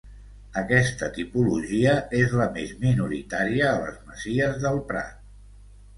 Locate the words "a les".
3.73-4.03